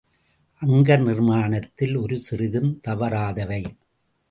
அங்க 0.61 0.97
நிர்மாணத்தில் 0.97 1.95
ஒரு 1.95 2.19
சிறிதும் 2.19 2.79
தவறாதவை. 2.87 3.63